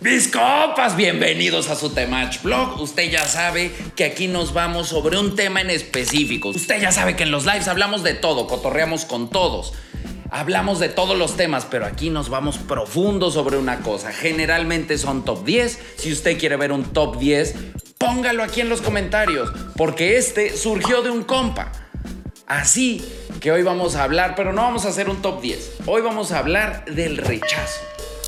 [0.00, 2.80] Mis copas, bienvenidos a su Temach Blog.
[2.80, 6.50] Usted ya sabe que aquí nos vamos sobre un tema en específico.
[6.50, 9.72] Usted ya sabe que en los lives hablamos de todo, cotorreamos con todos.
[10.30, 14.12] Hablamos de todos los temas, pero aquí nos vamos profundo sobre una cosa.
[14.12, 15.80] Generalmente son top 10.
[15.96, 17.56] Si usted quiere ver un top 10,
[17.98, 21.72] póngalo aquí en los comentarios, porque este surgió de un compa.
[22.46, 23.04] Así
[23.40, 25.72] que hoy vamos a hablar, pero no vamos a hacer un top 10.
[25.86, 27.80] Hoy vamos a hablar del rechazo.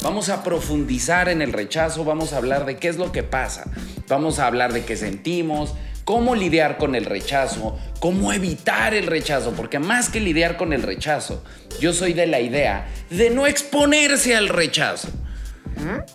[0.02, 3.70] Vamos a profundizar en el rechazo, vamos a hablar de qué es lo que pasa,
[4.08, 9.52] vamos a hablar de qué sentimos, cómo lidiar con el rechazo, cómo evitar el rechazo,
[9.52, 11.44] porque más que lidiar con el rechazo,
[11.80, 15.08] yo soy de la idea de no exponerse al rechazo.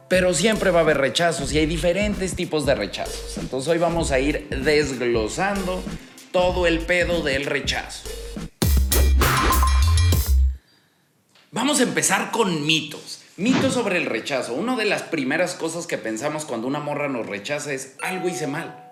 [0.09, 3.37] Pero siempre va a haber rechazos y hay diferentes tipos de rechazos.
[3.37, 5.83] Entonces hoy vamos a ir desglosando
[6.31, 8.09] todo el pedo del rechazo.
[11.51, 13.24] Vamos a empezar con mitos.
[13.37, 14.53] Mito sobre el rechazo.
[14.53, 18.47] Una de las primeras cosas que pensamos cuando una morra nos rechaza es algo hice
[18.47, 18.89] mal.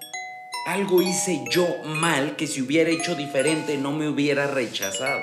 [0.68, 5.22] Algo hice yo mal que si hubiera hecho diferente no me hubiera rechazado.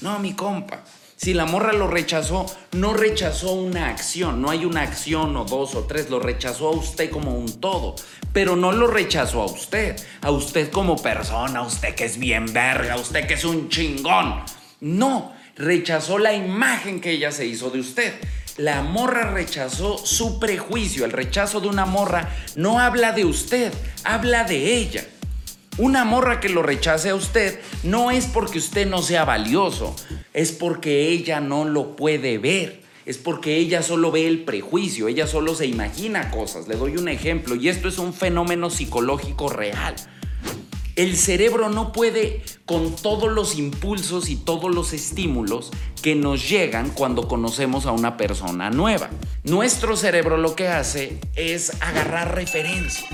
[0.00, 0.82] No, mi compa.
[1.14, 5.76] Si la morra lo rechazó, no rechazó una acción, no hay una acción o dos
[5.76, 7.94] o tres, lo rechazó a usted como un todo,
[8.32, 12.52] pero no lo rechazó a usted, a usted como persona, a usted que es bien
[12.52, 14.42] verga, a usted que es un chingón.
[14.80, 18.14] No, rechazó la imagen que ella se hizo de usted.
[18.58, 21.04] La morra rechazó su prejuicio.
[21.04, 25.06] El rechazo de una morra no habla de usted, habla de ella.
[25.78, 29.94] Una morra que lo rechace a usted no es porque usted no sea valioso,
[30.34, 32.82] es porque ella no lo puede ver.
[33.06, 36.66] Es porque ella solo ve el prejuicio, ella solo se imagina cosas.
[36.66, 39.94] Le doy un ejemplo y esto es un fenómeno psicológico real.
[40.98, 45.70] El cerebro no puede con todos los impulsos y todos los estímulos
[46.02, 49.08] que nos llegan cuando conocemos a una persona nueva.
[49.44, 53.06] Nuestro cerebro lo que hace es agarrar referencias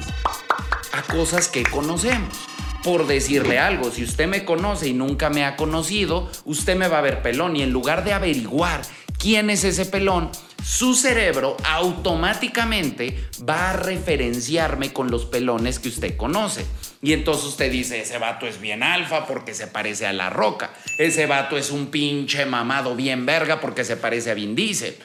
[0.92, 2.34] a cosas que conocemos.
[2.82, 7.00] Por decirle algo, si usted me conoce y nunca me ha conocido, usted me va
[7.00, 8.80] a ver pelón y en lugar de averiguar
[9.18, 10.30] quién es ese pelón,
[10.64, 16.64] su cerebro automáticamente va a referenciarme con los pelones que usted conoce.
[17.04, 20.72] Y entonces usted dice, ese vato es bien alfa porque se parece a la roca.
[20.98, 24.96] Ese vato es un pinche mamado bien verga porque se parece a Vin Diesel.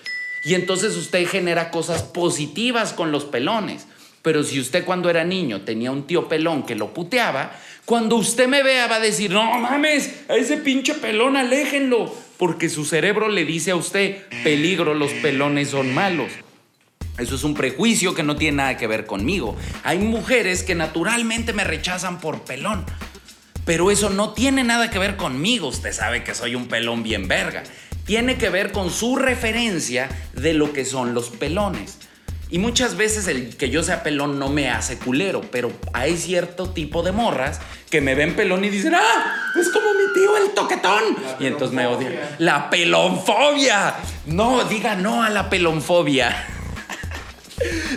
[0.46, 3.86] Y entonces usted genera cosas positivas con los pelones.
[4.22, 7.52] Pero si usted cuando era niño tenía un tío pelón que lo puteaba,
[7.84, 12.16] cuando usted me vea va a decir, no mames, a ese pinche pelón aléjenlo.
[12.38, 16.32] Porque su cerebro le dice a usted, peligro, los pelones son malos.
[17.20, 19.56] Eso es un prejuicio que no tiene nada que ver conmigo.
[19.84, 22.86] Hay mujeres que naturalmente me rechazan por pelón.
[23.66, 25.68] Pero eso no tiene nada que ver conmigo.
[25.68, 27.64] Usted sabe que soy un pelón bien verga.
[28.06, 32.00] Tiene que ver con su referencia de lo que son los pelones.
[32.52, 36.72] Y muchas veces el que yo sea pelón no me hace culero, pero hay cierto
[36.72, 37.60] tipo de morras
[37.92, 39.52] que me ven pelón y dicen, ¡ah!
[39.60, 41.04] Es como mi tío el toquetón.
[41.40, 42.16] Y entonces me odian.
[42.40, 43.94] La pelonfobia.
[44.26, 46.59] No, diga no a la pelonfobia.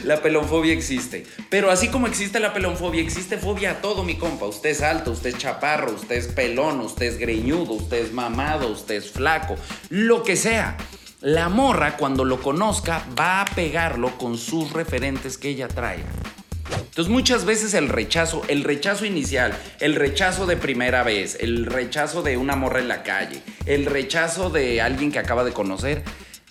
[0.05, 1.25] La pelonfobia existe.
[1.51, 4.47] Pero así como existe la pelonfobia, existe fobia a todo, mi compa.
[4.47, 8.69] Usted es alto, usted es chaparro, usted es pelón, usted es greñudo, usted es mamado,
[8.69, 9.57] usted es flaco,
[9.91, 10.77] lo que sea.
[11.21, 16.03] La morra, cuando lo conozca, va a pegarlo con sus referentes que ella trae.
[16.77, 22.23] Entonces muchas veces el rechazo, el rechazo inicial, el rechazo de primera vez, el rechazo
[22.23, 26.03] de una morra en la calle, el rechazo de alguien que acaba de conocer,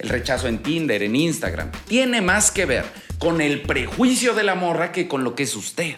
[0.01, 2.85] el rechazo en Tinder, en Instagram, tiene más que ver
[3.19, 5.97] con el prejuicio de la morra que con lo que es usted.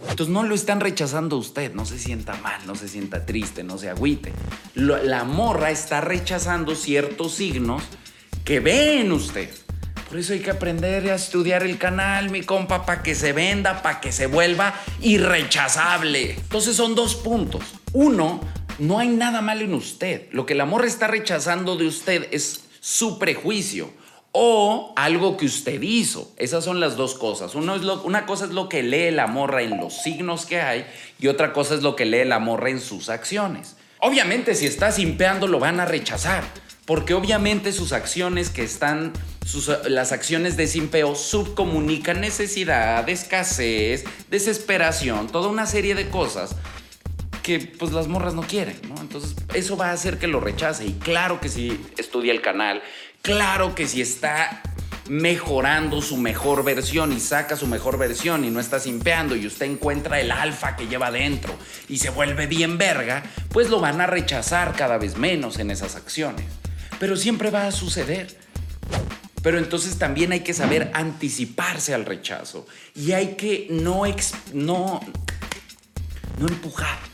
[0.00, 3.78] Entonces no lo están rechazando usted, no se sienta mal, no se sienta triste, no
[3.78, 4.32] se agüite.
[4.74, 7.82] la morra está rechazando ciertos signos
[8.44, 9.48] que ve en usted.
[10.08, 13.82] Por eso hay que aprender a estudiar el canal, mi compa, para que se venda,
[13.82, 16.32] para que se vuelva irrechazable.
[16.32, 17.62] Entonces son dos puntos.
[17.94, 18.40] Uno,
[18.78, 20.28] no hay nada mal en usted.
[20.32, 23.90] Lo que la morra está rechazando de usted es su prejuicio
[24.30, 26.30] o algo que usted hizo.
[26.36, 27.54] Esas son las dos cosas.
[27.54, 30.84] Una cosa es lo que lee la morra en los signos que hay
[31.18, 33.76] y otra cosa es lo que lee la morra en sus acciones.
[34.00, 36.44] Obviamente si está simpeando lo van a rechazar,
[36.84, 39.14] porque obviamente sus acciones que están,
[39.88, 46.54] las acciones de simpeo subcomunican necesidad, escasez, desesperación, toda una serie de cosas
[47.44, 49.00] que pues las morras no quieren, ¿no?
[49.00, 52.82] Entonces eso va a hacer que lo rechace y claro que si estudia el canal
[53.24, 54.60] Claro que si está
[55.08, 59.64] mejorando su mejor versión y saca su mejor versión y no está simpeando y usted
[59.64, 61.54] encuentra el alfa que lleva dentro
[61.88, 65.96] y se vuelve bien verga, pues lo van a rechazar cada vez menos en esas
[65.96, 66.44] acciones.
[67.00, 68.38] Pero siempre va a suceder.
[69.42, 74.02] Pero entonces también hay que saber anticiparse al rechazo y hay que no,
[74.52, 75.00] no,
[76.38, 77.13] no empujar.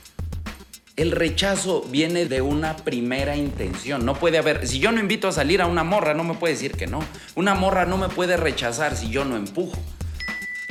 [1.01, 4.05] El rechazo viene de una primera intención.
[4.05, 6.53] No puede haber, si yo no invito a salir a una morra, no me puede
[6.53, 7.03] decir que no.
[7.35, 9.81] Una morra no me puede rechazar si yo no empujo.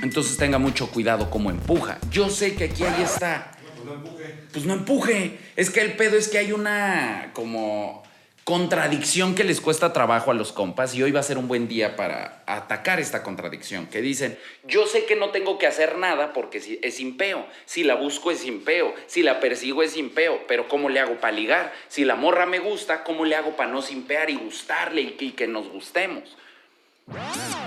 [0.03, 1.97] Entonces tenga mucho cuidado como empuja.
[2.11, 3.57] Yo sé que aquí ahí está.
[3.73, 4.35] Pues no empuje.
[4.53, 5.39] Pues no empuje.
[5.55, 8.03] Es que el pedo es que hay una como
[8.44, 11.68] contradicción que les cuesta trabajo a los compas y hoy va a ser un buen
[11.68, 16.33] día para atacar esta contradicción, que dicen, yo sé que no tengo que hacer nada
[16.33, 20.89] porque es impeo, si la busco es impeo, si la persigo es impeo, pero ¿cómo
[20.89, 21.74] le hago para ligar?
[21.89, 25.36] Si la morra me gusta, ¿cómo le hago para no simpear y gustarle y que,
[25.36, 26.36] que nos gustemos?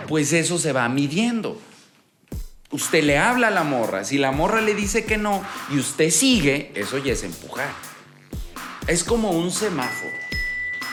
[0.08, 1.60] Pues eso se va midiendo.
[2.70, 6.10] Usted le habla a la morra, si la morra le dice que no y usted
[6.10, 7.70] sigue, eso ya es empujar.
[8.88, 10.21] Es como un semáforo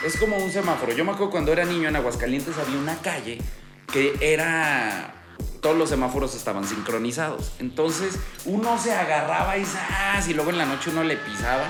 [0.04, 0.94] es como un semáforo.
[0.94, 3.40] Yo me acuerdo cuando era niño en Aguascalientes había una calle
[3.92, 5.16] que era
[5.62, 7.52] todos los semáforos estaban sincronizados.
[7.60, 8.16] Entonces
[8.46, 10.28] uno se agarraba y ¡zas!
[10.28, 11.66] y luego en la noche uno le pisaba.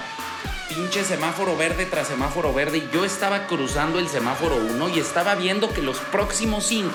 [0.69, 2.77] Pinche semáforo verde tras semáforo verde.
[2.77, 6.91] Y yo estaba cruzando el semáforo 1 y estaba viendo que los próximos 5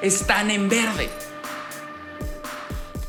[0.00, 1.10] están en verde.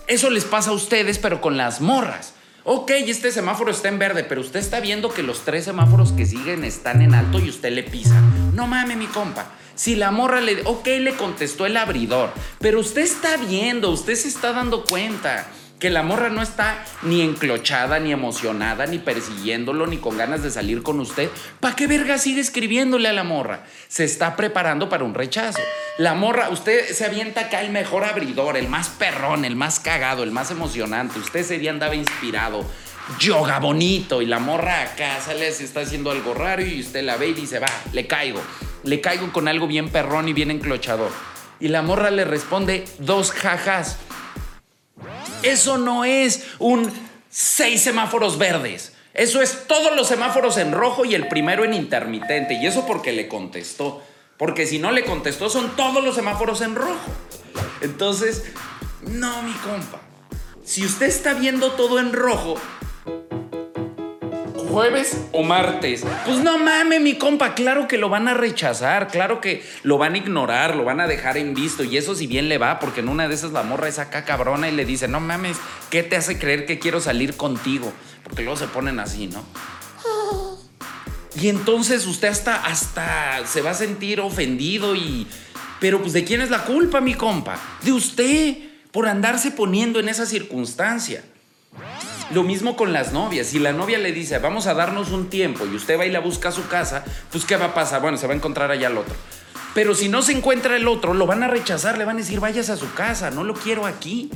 [0.07, 2.33] Eso les pasa a ustedes, pero con las morras.
[2.63, 6.27] Ok, este semáforo está en verde, pero usted está viendo que los tres semáforos que
[6.27, 8.21] siguen están en alto y usted le pisa.
[8.53, 9.47] No mames, mi compa.
[9.73, 10.61] Si la morra le...
[10.65, 15.47] Ok, le contestó el abridor, pero usted está viendo, usted se está dando cuenta
[15.81, 20.51] que la morra no está ni enclochada, ni emocionada, ni persiguiéndolo, ni con ganas de
[20.51, 21.27] salir con usted.
[21.59, 23.63] ¿Para qué verga sigue escribiéndole a la morra?
[23.87, 25.59] Se está preparando para un rechazo.
[25.97, 30.21] La morra, usted se avienta acá el mejor abridor, el más perrón, el más cagado,
[30.21, 31.17] el más emocionante.
[31.17, 32.63] Usted ese día andaba inspirado.
[33.19, 37.17] Yoga bonito y la morra acá sale, se está haciendo algo raro y usted la
[37.17, 38.39] ve y dice, va, le caigo.
[38.83, 41.11] Le caigo con algo bien perrón y bien enclochador.
[41.59, 43.97] Y la morra le responde dos jajas.
[45.43, 46.91] Eso no es un
[47.29, 48.93] seis semáforos verdes.
[49.13, 52.53] Eso es todos los semáforos en rojo y el primero en intermitente.
[52.55, 54.03] Y eso porque le contestó.
[54.37, 57.11] Porque si no le contestó, son todos los semáforos en rojo.
[57.81, 58.45] Entonces,
[59.01, 59.99] no, mi compa.
[60.63, 62.55] Si usted está viendo todo en rojo,
[64.71, 66.03] jueves o martes.
[66.25, 70.13] Pues no mames, mi compa, claro que lo van a rechazar, claro que lo van
[70.13, 71.83] a ignorar, lo van a dejar en visto.
[71.83, 74.23] Y eso si bien le va, porque en una de esas la morra es acá
[74.23, 75.57] cabrona y le dice, no mames,
[75.89, 77.91] ¿qué te hace creer que quiero salir contigo?
[78.23, 79.43] Porque luego se ponen así, ¿no?
[81.35, 85.27] Y entonces usted hasta, hasta se va a sentir ofendido y...
[85.79, 87.57] Pero pues ¿de quién es la culpa, mi compa?
[87.81, 88.55] De usted,
[88.91, 91.23] por andarse poniendo en esa circunstancia.
[92.33, 93.47] Lo mismo con las novias.
[93.47, 96.19] Si la novia le dice, vamos a darnos un tiempo y usted va y la
[96.19, 98.01] busca a su casa, pues ¿qué va a pasar?
[98.01, 99.15] Bueno, se va a encontrar allá el otro.
[99.73, 102.39] Pero si no se encuentra el otro, lo van a rechazar, le van a decir,
[102.39, 104.29] váyase a su casa, no lo quiero aquí.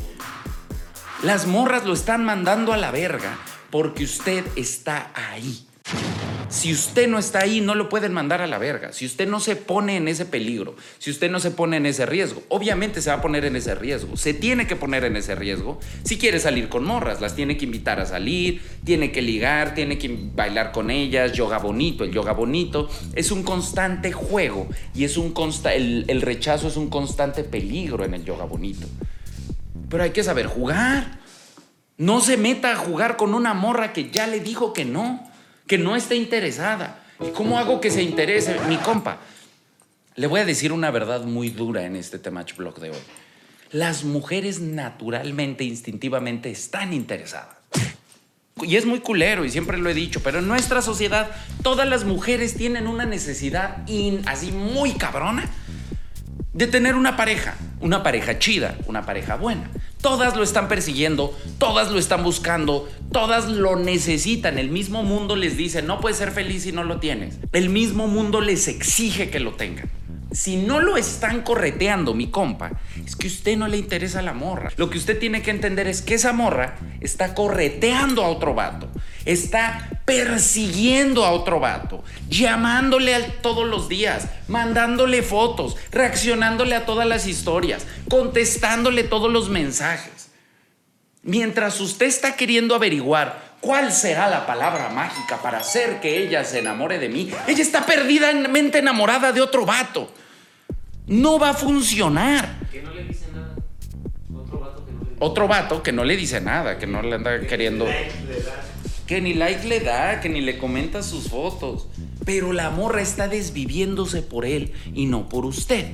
[1.24, 3.38] Las morras lo están mandando a la verga
[3.70, 5.66] porque usted está ahí.
[6.50, 8.94] Si usted no está ahí, no lo pueden mandar a la verga.
[8.94, 12.06] Si usted no se pone en ese peligro, si usted no se pone en ese
[12.06, 14.16] riesgo, obviamente se va a poner en ese riesgo.
[14.16, 17.20] Se tiene que poner en ese riesgo si quiere salir con morras.
[17.20, 21.58] Las tiene que invitar a salir, tiene que ligar, tiene que bailar con ellas, yoga
[21.58, 22.04] bonito.
[22.04, 25.34] El yoga bonito es un constante juego y es un
[25.74, 28.88] el, el rechazo es un constante peligro en el yoga bonito.
[29.90, 31.20] Pero hay que saber jugar.
[31.98, 35.35] No se meta a jugar con una morra que ya le dijo que no
[35.68, 37.04] que no esté interesada.
[37.20, 38.60] ¿Y cómo hago que se interese?
[38.68, 39.20] Mi compa,
[40.16, 42.98] le voy a decir una verdad muy dura en este Temach Blog de hoy.
[43.72, 47.56] Las mujeres naturalmente, instintivamente están interesadas.
[48.62, 51.30] Y es muy culero, y siempre lo he dicho, pero en nuestra sociedad
[51.62, 53.86] todas las mujeres tienen una necesidad
[54.28, 55.50] así muy cabrona
[56.56, 59.70] de tener una pareja, una pareja chida, una pareja buena.
[60.00, 64.58] Todas lo están persiguiendo, todas lo están buscando, todas lo necesitan.
[64.58, 67.40] El mismo mundo les dice, no puedes ser feliz si no lo tienes.
[67.52, 69.90] El mismo mundo les exige que lo tengan.
[70.32, 72.72] Si no lo están correteando, mi compa,
[73.06, 74.72] es que usted no le interesa la morra.
[74.78, 78.90] Lo que usted tiene que entender es que esa morra está correteando a otro vato,
[79.26, 87.28] está persiguiendo a otro vato, llamándole todos los días, mandándole fotos, reaccionándole a todas las
[87.28, 90.30] historias, contestándole todos los mensajes.
[91.24, 96.60] Mientras usted está queriendo averiguar cuál será la palabra mágica para hacer que ella se
[96.60, 100.12] enamore de mí, ella está perdidamente enamorada de otro vato
[101.08, 102.56] no va a funcionar.
[102.72, 103.56] Que no le dice nada.
[104.34, 107.02] Otro vato que no le dice Otro vato que no le dice nada, que no
[107.02, 107.86] le anda queriendo.
[109.08, 111.88] Que ni like le da, que ni le comenta sus fotos.
[112.26, 115.86] Pero la morra está desviviéndose por él y no por usted.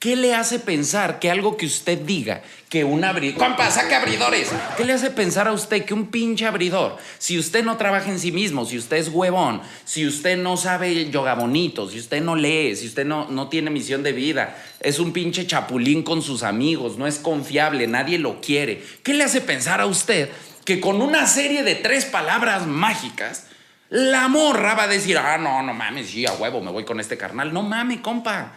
[0.00, 3.36] ¿Qué le hace pensar que algo que usted diga, que un abridor...
[3.36, 4.48] ¡Compa, saque abridores!
[4.78, 8.18] ¿Qué le hace pensar a usted que un pinche abridor, si usted no trabaja en
[8.18, 12.34] sí mismo, si usted es huevón, si usted no sabe yoga bonito, si usted no
[12.34, 16.44] lee, si usted no, no tiene misión de vida, es un pinche chapulín con sus
[16.44, 18.82] amigos, no es confiable, nadie lo quiere.
[19.02, 20.30] ¿Qué le hace pensar a usted
[20.70, 23.46] que con una serie de tres palabras mágicas,
[23.88, 27.00] la morra va a decir, ah, no, no mames, sí, a huevo, me voy con
[27.00, 27.52] este carnal?
[27.52, 28.52] No mames, compa.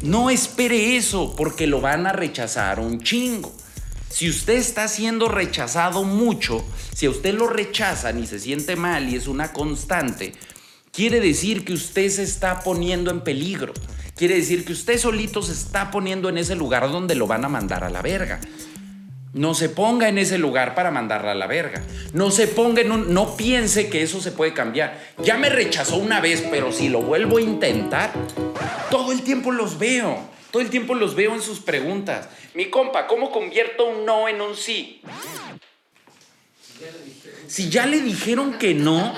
[0.00, 3.54] No espere eso porque lo van a rechazar un chingo.
[4.08, 9.10] Si usted está siendo rechazado mucho, si a usted lo rechazan y se siente mal
[9.10, 10.32] y es una constante,
[10.92, 13.74] quiere decir que usted se está poniendo en peligro.
[14.16, 17.50] Quiere decir que usted solito se está poniendo en ese lugar donde lo van a
[17.50, 18.40] mandar a la verga.
[19.32, 21.82] No se ponga en ese lugar para mandarla a la verga.
[22.12, 23.12] No se ponga en un...
[23.12, 24.98] No piense que eso se puede cambiar.
[25.22, 28.12] Ya me rechazó una vez, pero si lo vuelvo a intentar,
[28.90, 30.18] todo el tiempo los veo.
[30.50, 32.28] Todo el tiempo los veo en sus preguntas.
[32.54, 35.02] Mi compa, ¿cómo convierto un no en un sí?
[37.46, 39.14] Si ya le dijeron que no,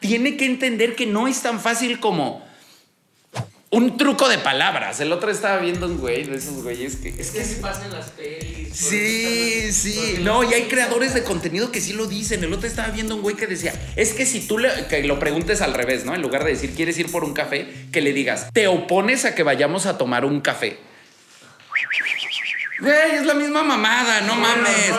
[0.00, 2.48] tiene que entender que no es tan fácil como
[3.70, 5.00] un truco de palabras.
[5.00, 7.08] El otro estaba viendo un güey de esos güeyes que.
[7.08, 8.76] Es que así pasa en las pelis.
[8.76, 10.18] Sí, sí.
[10.22, 12.42] No, y hay creadores de contenido que sí lo dicen.
[12.42, 15.18] El otro estaba viendo un güey que decía: Es que si tú le, que lo
[15.18, 16.14] preguntes al revés, ¿no?
[16.14, 17.68] En lugar de decir, ¿quieres ir por un café?
[17.92, 20.78] Que le digas, ¿te opones a que vayamos a tomar un café?
[22.80, 24.92] Güey, es la misma mamada, no mames.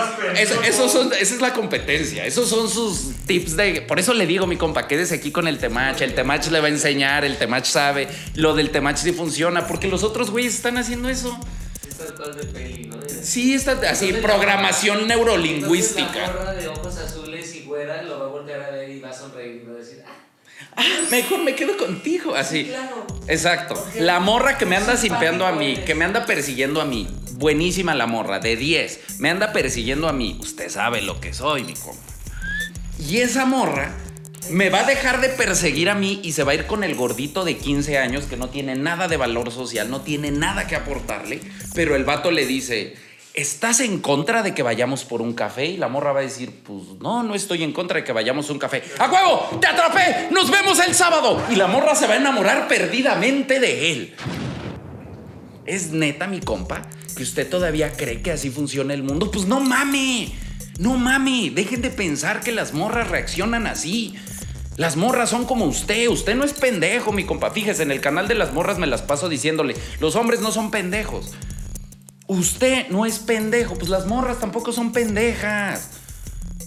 [0.65, 2.25] Eso, son, esa es la competencia.
[2.25, 3.81] Esos son sus tips de.
[3.81, 6.01] Por eso le digo, mi compa, quédese aquí con el temach.
[6.01, 8.07] El temach le va a enseñar, el temach sabe.
[8.35, 11.39] Lo del temach sí funciona, porque los otros güeyes están haciendo eso.
[12.37, 12.97] de peli, ¿no?
[13.23, 16.33] Sí, está así, programación neurolingüística.
[16.45, 19.13] La de ojos azules y güera lo va a voltear a ver y va a
[19.13, 20.11] sonreír y va a decir, ah,
[20.75, 22.71] ah, mejor me quedo contigo, así.
[23.27, 23.75] Exacto.
[23.99, 27.07] La morra que me anda simpeando a mí, que me anda persiguiendo a mí,
[27.41, 29.17] Buenísima la morra, de 10.
[29.17, 30.37] Me anda persiguiendo a mí.
[30.39, 32.13] Usted sabe lo que soy, mi compa.
[32.99, 33.97] Y esa morra
[34.51, 36.93] me va a dejar de perseguir a mí y se va a ir con el
[36.93, 40.75] gordito de 15 años que no tiene nada de valor social, no tiene nada que
[40.75, 41.41] aportarle,
[41.73, 42.95] pero el vato le dice,
[43.33, 45.65] ¿estás en contra de que vayamos por un café?
[45.65, 48.51] Y la morra va a decir, pues no, no estoy en contra de que vayamos
[48.51, 48.83] a un café.
[48.99, 49.57] ¡A huevo!
[49.59, 50.27] ¡Te atrapé!
[50.29, 51.41] ¡Nos vemos el sábado!
[51.49, 54.15] Y la morra se va a enamorar perdidamente de él.
[55.65, 56.81] ¿Es neta mi compa?
[57.15, 59.29] ¿Que usted todavía cree que así funciona el mundo?
[59.31, 60.33] Pues no mame.
[60.79, 61.51] No mame.
[61.53, 64.15] Dejen de pensar que las morras reaccionan así.
[64.77, 66.07] Las morras son como usted.
[66.07, 67.51] Usted no es pendejo, mi compa.
[67.51, 70.71] Fíjese, en el canal de las morras me las paso diciéndole, los hombres no son
[70.71, 71.33] pendejos.
[72.25, 73.75] Usted no es pendejo.
[73.75, 76.00] Pues las morras tampoco son pendejas.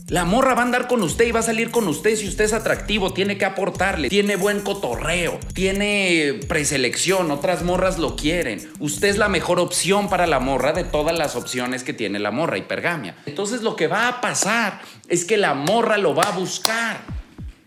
[0.08, 2.44] La morra va a andar con usted y va a salir con usted si usted
[2.44, 8.60] es atractivo, tiene que aportarle, tiene buen cotorreo, tiene preselección, otras morras lo quieren.
[8.80, 12.30] Usted es la mejor opción para la morra de todas las opciones que tiene la
[12.30, 13.16] morra hipergamia.
[13.24, 17.00] Entonces lo que va a pasar es que la morra lo va a buscar.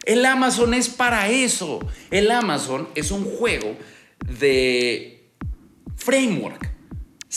[0.05, 1.79] El Amazon es para eso.
[2.11, 3.75] El Amazon es un juego
[4.39, 5.31] de
[5.95, 6.76] framework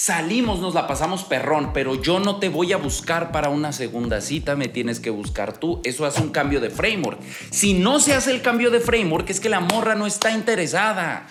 [0.01, 4.23] Salimos, nos la pasamos perrón, pero yo no te voy a buscar para una segunda
[4.23, 5.83] cita, me tienes que buscar tú.
[5.85, 7.21] Eso hace un cambio de framework.
[7.51, 11.27] Si no se hace el cambio de framework, es que la morra no está interesada.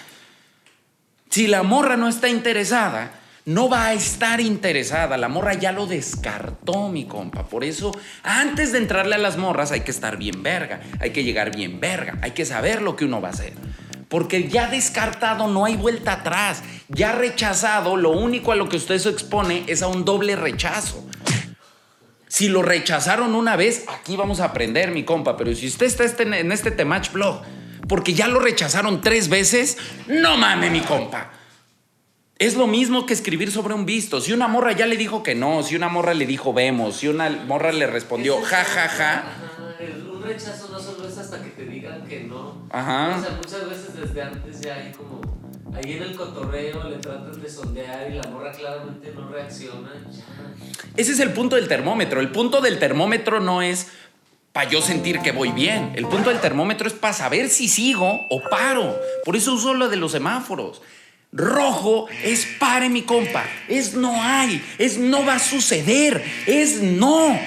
[1.32, 5.18] Si la morra no está interesada, no va a estar interesada.
[5.18, 7.48] La morra ya lo descartó, mi compa.
[7.48, 10.82] Por eso, antes de entrarle a las morras, hay que estar bien verga.
[11.00, 12.20] Hay que llegar bien verga.
[12.22, 13.54] Hay que saber lo que uno va a hacer.
[14.10, 16.64] Porque ya descartado no hay vuelta atrás.
[16.90, 21.08] Ya rechazado, lo único a lo que usted se expone es a un doble rechazo.
[22.28, 25.38] Si lo rechazaron una vez, aquí vamos a aprender, mi compa.
[25.38, 27.42] Pero si usted está este, en este Temach Blog
[27.90, 31.32] porque ya lo rechazaron tres veces, no mame, mi compa.
[32.38, 34.22] Es lo mismo que escribir sobre un visto.
[34.22, 37.08] Si una morra ya le dijo que no, si una morra le dijo vemos, si
[37.10, 39.24] una morra le respondió ja, ja, ja.
[40.14, 42.68] Un rechazo no solo es hasta que te digan que no.
[42.72, 43.18] Ajá.
[43.18, 45.22] O sea, muchas veces desde antes ya hay como.
[45.74, 49.92] Ahí en el cotorreo le tratan de sondear y la morra claramente no reacciona.
[50.98, 52.20] Ese es el punto del termómetro.
[52.20, 53.88] El punto del termómetro no es
[54.52, 55.94] para yo sentir que voy bien.
[55.96, 59.00] El punto del termómetro es para saber si sigo o paro.
[59.24, 60.82] Por eso uso lo de los semáforos.
[61.32, 67.40] Rojo es pare mi compa, es no hay, es no va a suceder, es no.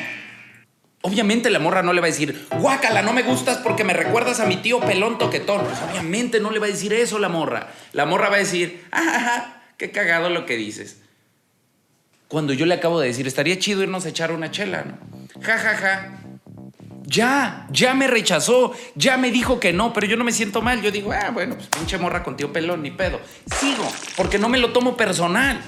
[1.04, 4.38] Obviamente la morra no le va a decir, guácala, no me gustas porque me recuerdas
[4.38, 5.64] a mi tío pelón toquetón.
[5.64, 7.72] Pues obviamente no le va a decir eso la morra.
[7.92, 11.00] La morra va a decir, ah, qué cagado lo que dices.
[12.28, 14.96] Cuando yo le acabo de decir, estaría chido irnos a echar una chela, ¿no?
[15.42, 16.18] Ja, ja, ja.
[17.02, 20.80] Ya, ya me rechazó, ya me dijo que no, pero yo no me siento mal.
[20.82, 23.20] Yo digo, ah, bueno, pues pinche morra contigo pelón, ni pedo.
[23.58, 25.60] Sigo, porque no me lo tomo personal.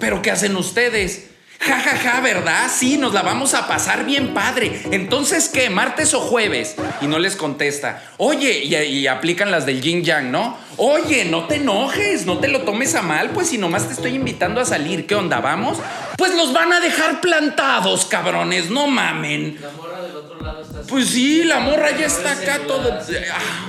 [0.00, 1.35] Pero ¿qué hacen ustedes?
[1.60, 2.70] Ja, ja, ja, ¿verdad?
[2.72, 4.82] Sí, nos la vamos a pasar bien padre.
[4.90, 5.70] Entonces, ¿qué?
[5.70, 6.76] ¿Martes o jueves?
[7.00, 8.02] Y no les contesta.
[8.18, 10.58] Oye, y, aplican las del yin yang, ¿no?
[10.76, 14.14] Oye, no te enojes, no te lo tomes a mal, pues si nomás te estoy
[14.14, 15.40] invitando a salir, ¿qué onda?
[15.40, 15.78] ¿Vamos?
[16.16, 19.58] Pues los van a dejar plantados, cabrones, no mamen.
[19.60, 22.90] La morra del otro lado está Pues sí, la morra ya está acá todo.
[22.90, 23.68] Ah,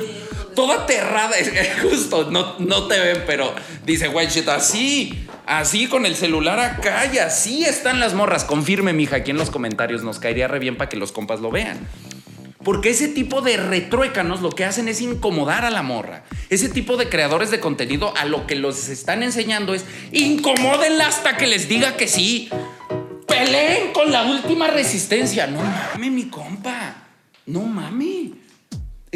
[0.57, 1.35] toda aterrada.
[1.83, 3.53] Justo, no, no te ven, pero
[3.85, 5.27] dice, güey, así.
[5.45, 8.43] Así con el celular acá y así están las morras.
[8.43, 10.03] Confirme, mija, aquí en los comentarios.
[10.03, 11.87] Nos caería re bien para que los compas lo vean.
[12.63, 16.23] Porque ese tipo de retruécanos lo que hacen es incomodar a la morra.
[16.49, 21.37] Ese tipo de creadores de contenido a lo que los están enseñando es incomódenla hasta
[21.37, 22.49] que les diga que sí.
[23.27, 25.45] Peleen con la última resistencia.
[25.45, 26.95] No mames, mi compa.
[27.45, 28.46] No mames.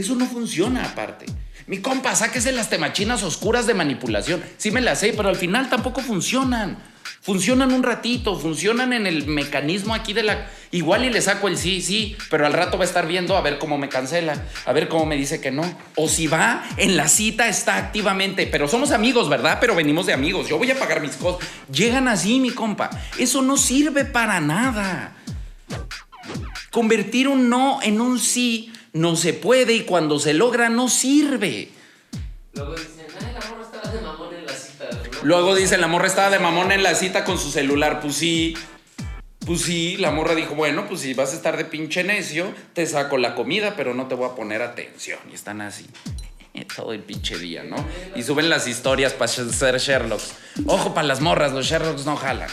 [0.01, 1.27] Eso no funciona aparte.
[1.67, 4.43] Mi compa, sáquese las temachinas oscuras de manipulación.
[4.57, 6.79] Sí me las sé, pero al final tampoco funcionan.
[7.21, 10.49] Funcionan un ratito, funcionan en el mecanismo aquí de la...
[10.71, 13.41] Igual y le saco el sí, sí, pero al rato va a estar viendo a
[13.41, 15.61] ver cómo me cancela, a ver cómo me dice que no.
[15.95, 19.59] O si va, en la cita está activamente, pero somos amigos, ¿verdad?
[19.61, 21.47] Pero venimos de amigos, yo voy a pagar mis cosas.
[21.71, 22.89] Llegan así, mi compa.
[23.19, 25.15] Eso no sirve para nada.
[26.71, 31.69] Convertir un no en un sí no se puede y cuando se logra no sirve.
[32.53, 34.89] Luego dicen, ay, la morra estaba de mamón en la cita.
[35.23, 38.01] Luego dicen, la morra estaba de mamón en la cita con su celular.
[38.01, 38.55] Pues sí,
[39.45, 42.85] pues sí, la morra dijo, bueno, pues si vas a estar de pinche necio, te
[42.85, 45.19] saco la comida, pero no te voy a poner atención.
[45.31, 45.87] Y están así
[46.75, 47.77] todo el pinche día, ¿no?
[48.15, 50.33] Y suben las historias para ser Sherlocks.
[50.65, 52.49] Ojo para las morras, los Sherlocks no jalan.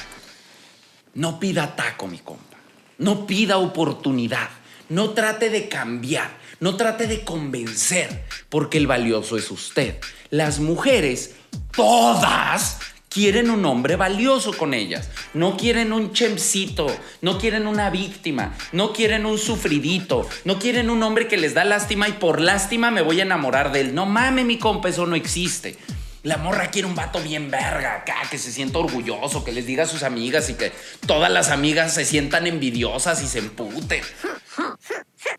[1.14, 2.56] No pida taco, mi compa.
[2.98, 4.48] No pida oportunidad.
[4.88, 6.30] No trate de cambiar,
[6.60, 9.98] no trate de convencer, porque el valioso es usted.
[10.30, 11.34] Las mujeres,
[11.74, 12.78] todas,
[13.08, 15.10] quieren un hombre valioso con ellas.
[15.34, 16.86] No quieren un chemcito,
[17.20, 21.64] no quieren una víctima, no quieren un sufridito, no quieren un hombre que les da
[21.64, 23.94] lástima y por lástima me voy a enamorar de él.
[23.94, 25.76] No mames, mi compa, eso no existe.
[26.24, 29.84] La morra quiere un vato bien verga acá, que se sienta orgulloso, que les diga
[29.84, 30.72] a sus amigas y que
[31.06, 34.02] todas las amigas se sientan envidiosas y se emputen.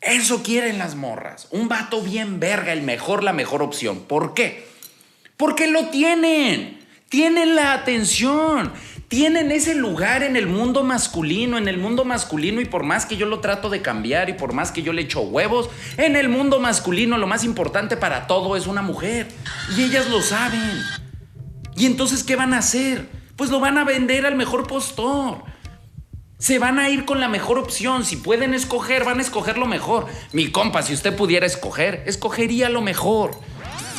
[0.01, 1.47] Eso quieren las morras.
[1.51, 3.99] Un vato bien verga, el mejor, la mejor opción.
[4.01, 4.67] ¿Por qué?
[5.35, 6.79] Porque lo tienen.
[7.09, 8.71] Tienen la atención.
[9.09, 13.17] Tienen ese lugar en el mundo masculino, en el mundo masculino y por más que
[13.17, 16.29] yo lo trato de cambiar y por más que yo le echo huevos, en el
[16.29, 19.27] mundo masculino lo más importante para todo es una mujer.
[19.75, 20.83] Y ellas lo saben.
[21.75, 23.09] ¿Y entonces qué van a hacer?
[23.35, 25.43] Pues lo van a vender al mejor postor.
[26.39, 28.05] Se van a ir con la mejor opción.
[28.05, 30.07] Si pueden escoger, van a escoger lo mejor.
[30.31, 33.31] Mi compa, si usted pudiera escoger, escogería lo mejor.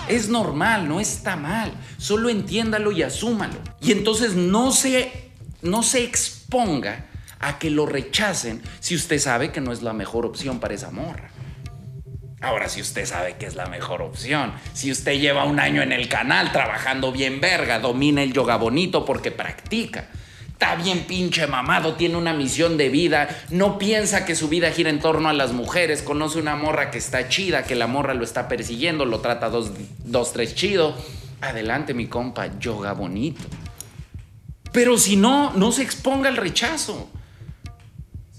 [0.09, 1.73] Es normal, no está mal.
[1.99, 3.57] Solo entiéndalo y asúmalo.
[3.83, 7.07] Y entonces no se, no se exponga
[7.41, 10.91] a que lo rechacen si usted sabe que no es la mejor opción para esa
[10.91, 11.31] morra.
[12.41, 15.93] Ahora, si usted sabe que es la mejor opción, si usted lleva un año en
[15.93, 20.09] el canal trabajando bien verga, domina el yoga bonito porque practica,
[20.61, 24.91] está bien pinche mamado, tiene una misión de vida, no piensa que su vida gira
[24.91, 28.25] en torno a las mujeres, conoce una morra que está chida, que la morra lo
[28.25, 29.73] está persiguiendo, lo trata dos,
[30.05, 30.95] dos tres chido.
[31.41, 33.41] Adelante, mi compa, yoga bonito.
[34.71, 37.09] Pero si no, no se exponga al rechazo.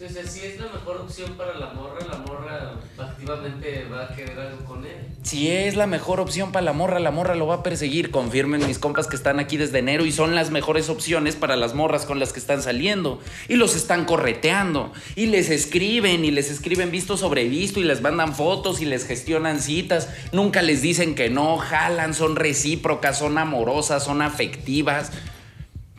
[0.02, 4.40] Sí, si es la mejor opción para la morra, la morra activamente va a querer
[4.40, 4.96] algo con él.
[5.22, 8.10] Si es la mejor opción para la morra, la morra lo va a perseguir.
[8.10, 11.76] Confirmen mis compas que están aquí desde enero y son las mejores opciones para las
[11.76, 13.20] morras con las que están saliendo.
[13.48, 14.92] Y los están correteando.
[15.16, 19.06] Y les escriben y les escriben visto sobre visto y les mandan fotos y les
[19.06, 20.10] gestionan citas.
[20.32, 25.12] Nunca les dicen que no, jalan, son recíprocas, son amorosas, son afectivas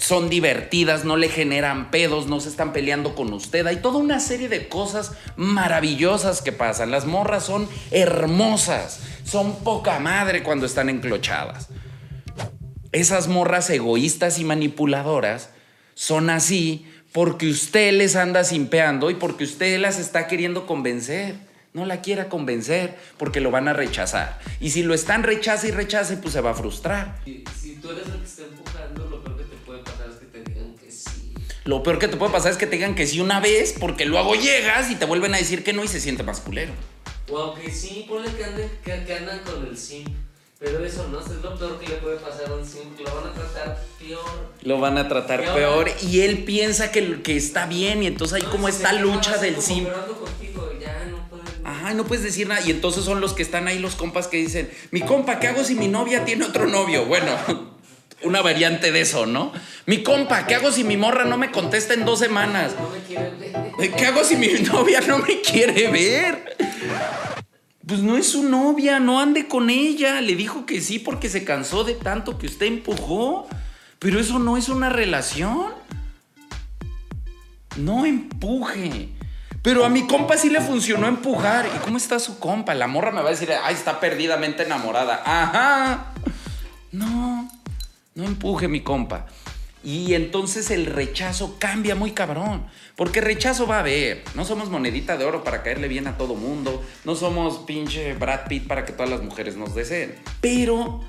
[0.03, 3.67] son divertidas, no le generan pedos, no se están peleando con usted.
[3.67, 6.91] Hay toda una serie de cosas maravillosas que pasan.
[6.91, 11.69] Las morras son hermosas, son poca madre cuando están enclochadas.
[12.91, 15.51] Esas morras egoístas y manipuladoras
[15.95, 21.37] son así porque usted les anda simpeando y porque usted las está queriendo convencer.
[21.75, 24.41] No la quiera convencer porque lo van a rechazar.
[24.61, 27.19] Y si lo están rechaza y rechace, pues se va a frustrar.
[27.25, 29.02] Si, si tú eres el que está empujando,
[31.65, 34.05] Lo peor que te puede pasar es que te digan que sí una vez porque
[34.05, 36.73] luego llegas y te vuelven a decir que no y se siente más culero.
[37.31, 40.05] O aunque sí, ponle que, anden, que, que andan con el sim.
[40.59, 42.83] Pero eso no es lo peor que le puede pasar a un sim.
[42.99, 44.53] Lo van a tratar peor.
[44.63, 45.55] Lo van a tratar Peor.
[45.55, 48.93] peor y él piensa que, que está bien y entonces ahí No, como si esta
[48.93, 49.85] lucha del como sim.
[49.85, 50.99] pero ando contigo, ya
[51.65, 52.61] Ay, no puedes decir nada.
[52.67, 55.63] Y entonces son los que están ahí, los compas que dicen, mi compa, ¿qué hago
[55.65, 57.07] si mi novia tiene otro novio?
[57.07, 57.37] Bueno,
[58.25, 59.53] una variante de eso, ¿no?
[59.87, 62.73] Mi compa, ¿qué hago si mi morra no me contesta en dos semanas?
[62.79, 63.93] No me quieren ver.
[63.93, 66.57] ¿Qué hago si mi novia no me quiere ver?
[67.87, 70.21] Pues no es su novia, no ande con ella.
[70.21, 73.49] Le dijo que sí porque se cansó de tanto que usted empujó.
[73.99, 75.73] Pero eso no es una relación.
[77.77, 79.09] No empuje.
[79.63, 81.67] Pero a mi compa sí le funcionó empujar.
[81.67, 82.75] ¿Y cómo está su compa?
[82.75, 85.23] La morra me va a decir, ay, está perdidamente enamorada.
[85.25, 86.13] Ajá.
[86.93, 87.32] No,
[88.15, 89.27] no empuje mi compa.
[89.85, 92.67] Y entonces el rechazo cambia muy cabrón.
[92.97, 94.23] Porque rechazo va a haber.
[94.35, 96.85] No somos monedita de oro para caerle bien a todo mundo.
[97.05, 100.15] No somos pinche Brad Pitt para que todas las mujeres nos deseen.
[100.41, 101.01] Pero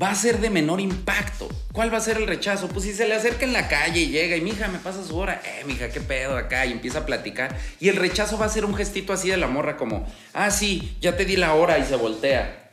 [0.00, 1.48] va a ser de menor impacto.
[1.72, 2.68] ¿Cuál va a ser el rechazo?
[2.68, 5.16] Pues si se le acerca en la calle y llega y mija, me pasa su
[5.16, 7.56] hora, eh, mija, qué pedo acá, y empieza a platicar.
[7.80, 10.96] Y el rechazo va a ser un gestito así de la morra como, ah, sí,
[11.00, 12.65] ya te di la hora y se voltea.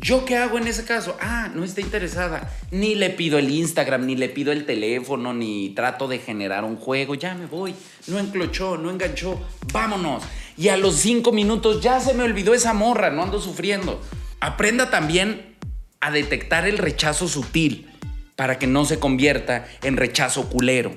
[0.00, 1.16] ¿Yo qué hago en ese caso?
[1.20, 2.52] Ah, no está interesada.
[2.70, 6.76] Ni le pido el Instagram, ni le pido el teléfono, ni trato de generar un
[6.76, 7.14] juego.
[7.14, 7.74] Ya me voy.
[8.06, 9.40] No enclochó, no enganchó.
[9.72, 10.22] Vámonos.
[10.56, 13.10] Y a los cinco minutos ya se me olvidó esa morra.
[13.10, 14.00] No ando sufriendo.
[14.40, 15.56] Aprenda también
[16.00, 17.90] a detectar el rechazo sutil
[18.36, 20.92] para que no se convierta en rechazo culero.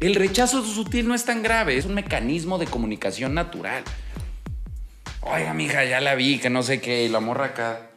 [0.00, 3.84] El rechazo sutil no es tan grave, es un mecanismo de comunicación natural.
[5.20, 7.91] Oiga, mija, ya la vi, que no sé qué, y la morra acá.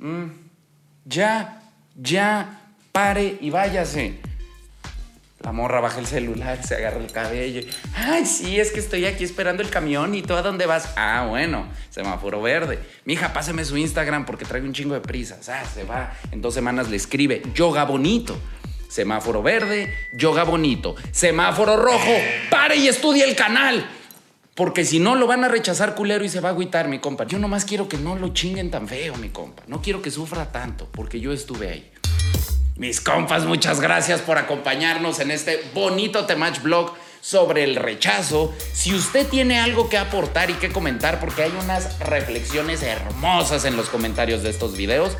[0.00, 0.30] Mm,
[1.04, 1.62] ya,
[1.94, 4.18] ya, pare y váyase.
[5.40, 7.62] La morra baja el celular, se agarra el cabello.
[7.94, 10.90] Ay, sí, es que estoy aquí esperando el camión y tú a dónde vas.
[10.96, 12.78] Ah, bueno, semáforo verde.
[13.04, 15.48] Mija, páseme su Instagram porque traigo un chingo de prisas.
[15.48, 16.12] Ah, se va.
[16.30, 18.38] En dos semanas le escribe yoga bonito.
[18.88, 20.96] Semáforo verde, yoga bonito.
[21.10, 22.12] Semáforo rojo,
[22.50, 23.88] pare y estudie el canal.
[24.60, 27.24] Porque si no, lo van a rechazar culero y se va a agüitar, mi compa.
[27.24, 29.62] Yo nomás quiero que no lo chinguen tan feo, mi compa.
[29.68, 31.90] No quiero que sufra tanto, porque yo estuve ahí.
[32.76, 36.92] Mis compas, muchas gracias por acompañarnos en este bonito Temach Blog
[37.22, 38.52] sobre el rechazo.
[38.74, 43.78] Si usted tiene algo que aportar y que comentar, porque hay unas reflexiones hermosas en
[43.78, 45.16] los comentarios de estos videos,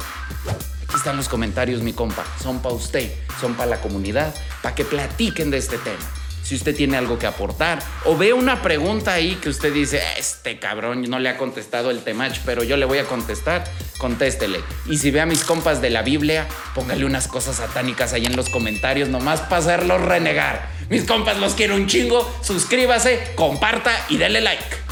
[0.85, 2.26] aquí están los comentarios, mi compa.
[2.42, 6.20] Son para usted, son para la comunidad, para que platiquen de este tema.
[6.42, 10.59] Si usted tiene algo que aportar o ve una pregunta ahí que usted dice, este
[10.59, 13.64] cabrón no le ha contestado el temach, pero yo le voy a contestar,
[13.98, 14.61] contéstele.
[14.87, 18.37] Y si ve a mis compas de la Biblia, póngale unas cosas satánicas ahí en
[18.37, 20.68] los comentarios, nomás para hacerlos renegar.
[20.88, 24.89] Mis compas los quiero un chingo, suscríbase, comparta y dele like.